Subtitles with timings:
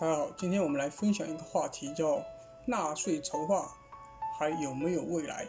[0.00, 2.24] 大家好，今天我们来分享一个话题，叫
[2.64, 3.70] 纳税筹划
[4.38, 5.46] 还有没有未来？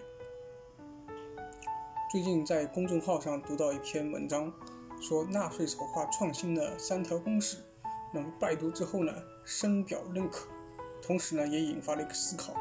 [2.11, 4.51] 最近在公众号上读到一篇文章，
[4.99, 7.59] 说纳税筹划创新的三条公式。
[8.13, 9.13] 那么拜读之后呢，
[9.45, 10.49] 深表认可，
[11.01, 12.53] 同时呢，也引发了一个思考：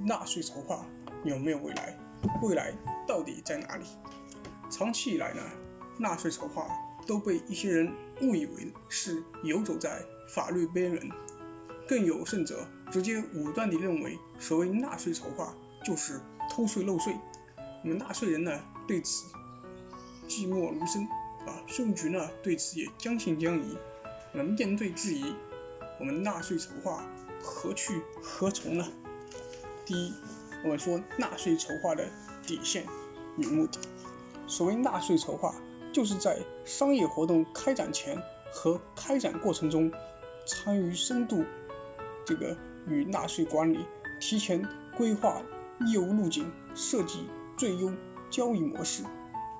[0.00, 0.84] 纳税筹划
[1.22, 1.96] 有没有未来？
[2.42, 2.74] 未来
[3.06, 3.84] 到底在哪里？
[4.68, 5.40] 长期以来呢，
[5.96, 6.66] 纳税筹划
[7.06, 7.92] 都被一些人
[8.22, 11.10] 误以为是游走在法律边缘，
[11.88, 16.20] 更有甚者，直接武断地认为所谓纳税筹划就是
[16.50, 17.14] 偷税漏税。
[17.82, 19.26] 那么纳税人呢，对此
[20.28, 21.02] 寂寞如深
[21.46, 23.78] 啊，税务局呢对此也将信将疑。
[24.32, 25.34] 那么面对质疑，
[25.98, 27.04] 我们纳税筹划
[27.42, 28.86] 何去何从呢？
[29.84, 30.14] 第一，
[30.62, 32.08] 我们说纳税筹划的
[32.46, 32.84] 底线
[33.38, 33.80] 与目的。
[34.46, 35.54] 所谓纳税筹划，
[35.92, 38.16] 就是在商业活动开展前
[38.52, 39.90] 和开展过程中，
[40.46, 41.44] 参与深度
[42.24, 43.84] 这个与纳税管理，
[44.20, 45.42] 提前规划
[45.86, 47.92] 业务路径，设计最优
[48.30, 49.02] 交易模式，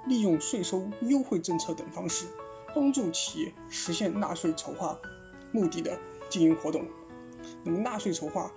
[0.07, 2.27] 利用税收优惠政策等方式，
[2.75, 4.99] 帮助企业实现纳税筹划
[5.53, 6.87] 目的的经营活动。
[7.65, 8.51] 那么，纳税筹划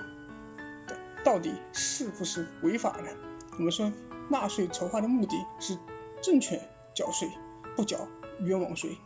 [0.88, 3.09] 的到底是不是违法呢？
[3.58, 3.92] 我们说，
[4.30, 5.78] 纳税筹划的目的是。
[6.25, 6.58] 正确
[6.96, 7.30] 缴税，
[7.75, 8.08] 不缴
[8.44, 8.98] 冤枉税。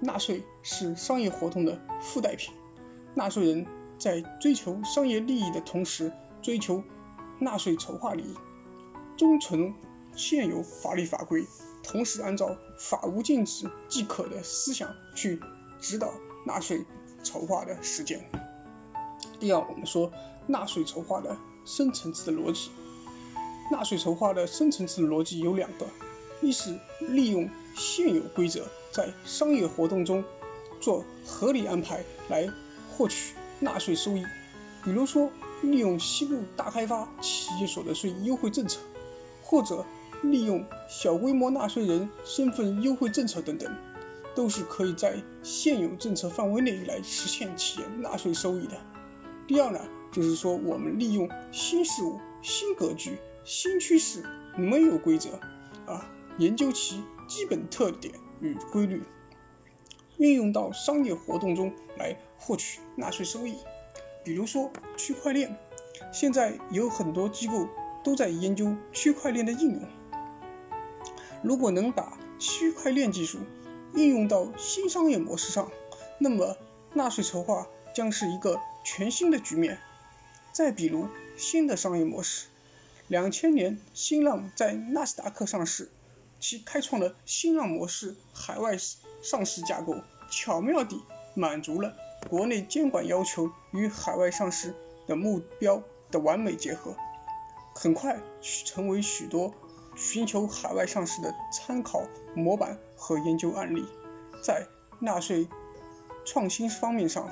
[0.00, 2.52] 纳税是商业活动的附带品，
[3.14, 3.66] 纳税人
[3.98, 6.12] 在追求商业利益的同时，
[6.42, 6.82] 追求
[7.40, 8.34] 纳税筹划利益，
[9.16, 9.72] 遵从
[10.14, 11.46] 现有法律法规，
[11.82, 15.40] 同时按照法无禁止即可的思想去
[15.80, 16.12] 指导
[16.46, 16.84] 纳税
[17.22, 18.22] 筹划的实践。
[19.40, 20.12] 第二，我们说
[20.46, 21.34] 纳税筹划的
[21.64, 22.70] 深层次的逻辑，
[23.72, 25.86] 纳税筹划的深层次逻辑有两个。
[26.40, 30.22] 一是利用现有规则，在商业活动中
[30.80, 32.48] 做合理安排来
[32.90, 34.24] 获取纳税收益，
[34.84, 35.30] 比如说
[35.62, 38.80] 利用西部大开发企业所得税优惠政策，
[39.42, 39.84] 或者
[40.22, 43.70] 利用小规模纳税人身份优惠政策等等，
[44.34, 48.76] 都是可以在现有政策范围内来实现企业纳税收益的。
[49.46, 49.80] 第二呢，
[50.12, 54.22] 就是说我们利用新事物、新格局、新趋势，
[54.56, 55.30] 没有规则
[55.86, 56.12] 啊。
[56.38, 59.02] 研究其基本特点与规律，
[60.18, 63.56] 运用到商业活动中来获取纳税收益。
[64.22, 65.56] 比如说区块链，
[66.12, 67.66] 现在有很多机构
[68.04, 69.82] 都在研究区块链的应用。
[71.42, 73.38] 如果能把区块链技术
[73.94, 75.70] 应用到新商业模式上，
[76.18, 76.56] 那么
[76.92, 79.78] 纳税筹划将是一个全新的局面。
[80.52, 82.48] 再比如新的商业模式，
[83.08, 85.90] 两千年新浪在纳斯达克上市。
[86.48, 88.76] 其开创了新浪模式海外
[89.20, 89.96] 上市架构，
[90.30, 91.02] 巧妙地
[91.34, 91.92] 满足了
[92.30, 94.72] 国内监管要求与海外上市
[95.08, 96.94] 的目标的完美结合，
[97.74, 98.16] 很快
[98.64, 99.52] 成为许多
[99.96, 102.04] 寻求海外上市的参考
[102.36, 103.84] 模板和研究案例。
[104.40, 104.64] 在
[105.00, 105.48] 纳税
[106.24, 107.28] 创新方面上，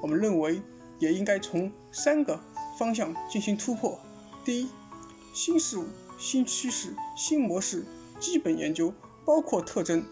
[0.00, 0.62] 我们认为
[1.00, 2.40] 也应该从三个
[2.78, 3.98] 方向进行突破：
[4.44, 4.68] 第一，
[5.34, 7.84] 新事物、新趋势、新模式。
[8.22, 8.94] 基本研究
[9.24, 10.04] 包括特征、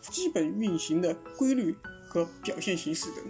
[0.00, 1.76] 基本运行的规律
[2.08, 3.24] 和表现形式等。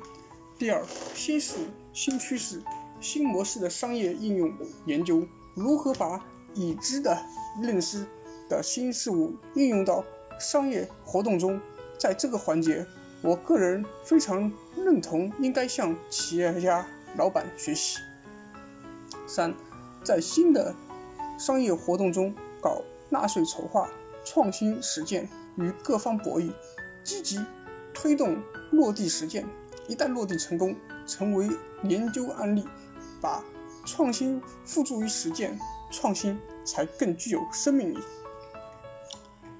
[0.58, 1.64] 第二，新事物、
[1.94, 2.62] 新趋势、
[3.00, 4.52] 新模式的商业应用
[4.84, 6.22] 研究，如何把
[6.54, 7.18] 已知的
[7.62, 8.04] 认识
[8.46, 10.04] 的新事物应用到
[10.38, 11.58] 商业活动中？
[11.98, 12.86] 在这个环节，
[13.22, 17.96] 我个人非常认同应该向企业家老板学习。
[19.26, 19.54] 三，
[20.04, 20.74] 在新的
[21.38, 23.88] 商业活动中搞纳税筹划。
[24.32, 26.52] 创新实践与各方博弈，
[27.02, 27.44] 积极
[27.92, 29.44] 推动落地实践。
[29.88, 31.50] 一旦落地成功，成为
[31.82, 32.64] 研究案例，
[33.20, 33.42] 把
[33.84, 35.58] 创新付诸于实践，
[35.90, 37.98] 创新才更具有生命力。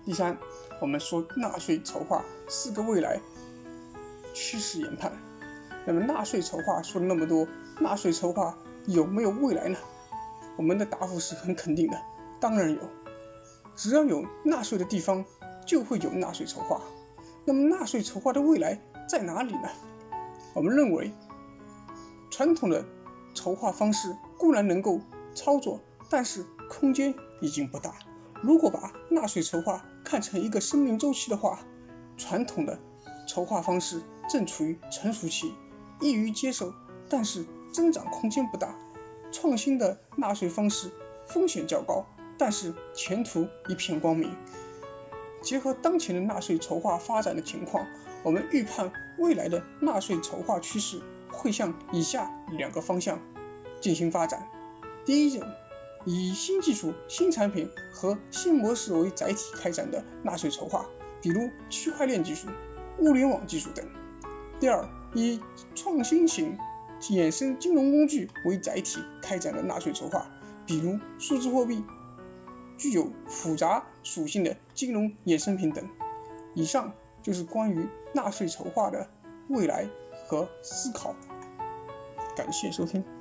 [0.05, 0.39] 第三，
[0.81, 3.21] 我们说纳税筹划四个未来
[4.33, 5.13] 趋势研判。
[5.85, 7.45] 那么纳税筹划说了那么多，
[7.81, 8.57] 纳税筹划
[8.87, 9.77] 有没有未来呢？
[10.57, 12.01] 我们的答复是很肯定的，
[12.39, 12.79] 当然有。
[13.75, 15.25] 只要有纳税的地方，
[15.67, 16.81] 就会有纳税筹划。
[17.45, 19.69] 那么，纳税筹划的未来在哪里呢？
[20.55, 21.13] 我们认为，
[22.31, 22.85] 传统的
[23.35, 25.01] 筹划方式固然能够
[25.35, 27.95] 操作，但是空间已经不大。
[28.43, 31.61] 如果把纳税筹划看成一个生命周期的话，
[32.17, 32.79] 传统的
[33.27, 35.55] 筹划方式正处于成熟期，
[36.01, 36.73] 易于接受，
[37.09, 38.75] 但是增长空间不大。
[39.33, 40.91] 创新的纳税方式
[41.27, 42.05] 风险较高。
[42.41, 44.35] 但是前途一片光明。
[45.43, 47.87] 结合当前的纳税筹划发展的情况，
[48.23, 50.99] 我们预判未来的纳税筹划趋势
[51.31, 53.21] 会向以下两个方向
[53.79, 54.49] 进行发展。
[55.05, 55.47] 第一种，
[56.07, 60.87] 以新技术、新产品和新模式为载体开展的纳税筹划，
[61.21, 62.49] 比如区块链技术、
[63.01, 63.85] 物联网技术等；
[64.59, 64.83] 第二，
[65.15, 65.39] 以
[65.75, 66.57] 创新型
[67.03, 70.27] 衍生金融工具为载体开展的纳税筹划，
[70.67, 71.83] 比如数字货币、
[72.81, 75.87] 具有复杂属性的金融衍生品等。
[76.55, 76.91] 以上
[77.23, 79.07] 就是关于纳税筹划的
[79.51, 79.87] 未来
[80.27, 81.15] 和思考。
[82.35, 83.20] 感谢收听。